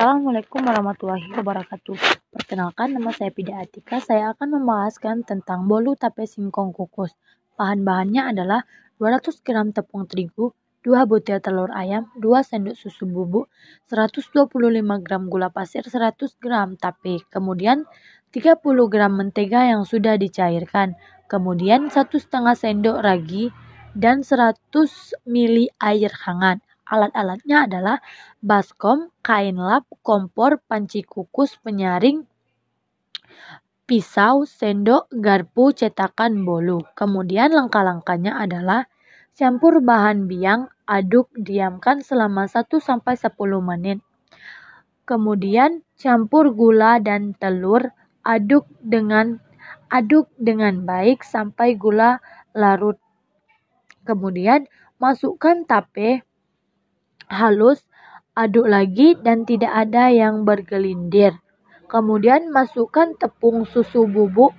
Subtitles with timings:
[0.00, 2.24] Assalamualaikum warahmatullahi wabarakatuh.
[2.32, 4.00] Perkenalkan, nama saya Pida Atika.
[4.00, 7.12] Saya akan membahaskan tentang bolu tape singkong kukus.
[7.60, 8.64] Bahan-bahannya adalah
[8.96, 10.56] 200 gram tepung terigu,
[10.88, 13.52] 2 butir telur ayam, 2 sendok susu bubuk,
[13.92, 17.20] 125 gram gula pasir, 100 gram tape.
[17.28, 17.84] Kemudian
[18.32, 18.56] 30
[18.88, 20.96] gram mentega yang sudah dicairkan.
[21.28, 23.52] Kemudian 1 setengah sendok ragi
[23.92, 24.64] dan 100
[25.28, 26.64] ml air hangat.
[26.90, 28.02] Alat-alatnya adalah
[28.42, 32.26] baskom, kain lap, kompor, panci kukus, penyaring,
[33.86, 36.82] pisau, sendok, garpu, cetakan bolu.
[36.98, 38.90] Kemudian langkah-langkahnya adalah
[39.38, 42.82] campur bahan biang, aduk, diamkan selama 1-10
[43.62, 44.02] menit.
[45.06, 47.94] Kemudian campur gula dan telur,
[48.26, 49.38] aduk dengan
[49.90, 52.22] aduk dengan baik sampai gula
[52.54, 52.98] larut.
[54.06, 54.70] Kemudian
[55.02, 56.22] masukkan tape
[57.30, 57.86] halus,
[58.34, 61.38] aduk lagi dan tidak ada yang bergelindir.
[61.86, 64.54] Kemudian masukkan tepung susu bubuk,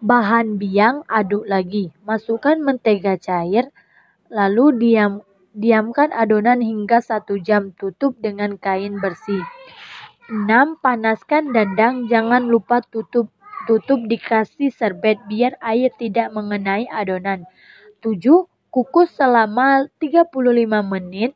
[0.00, 1.92] bahan biang, aduk lagi.
[2.08, 3.68] Masukkan mentega cair,
[4.32, 7.72] lalu diam diamkan adonan hingga 1 jam.
[7.76, 9.44] Tutup dengan kain bersih.
[10.28, 10.76] 6.
[10.84, 13.32] Panaskan dandang, jangan lupa tutup
[13.68, 17.44] tutup dikasih serbet biar air tidak mengenai adonan.
[18.00, 18.48] 7.
[18.72, 21.32] Kukus selama 35 menit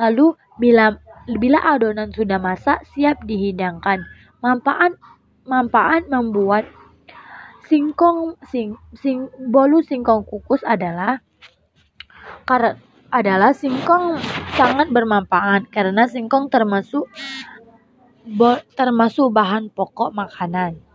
[0.00, 0.96] Lalu bila
[1.28, 4.00] bila adonan sudah masak, siap dihidangkan.
[4.40, 4.96] Manfaat
[5.44, 6.64] manfaat membuat
[7.68, 11.20] singkong sing, sing bolu singkong kukus adalah
[12.48, 12.80] karena
[13.12, 14.16] adalah singkong
[14.56, 17.06] sangat bermanfaat karena singkong termasuk
[18.74, 20.80] termasuk bahan pokok makanan.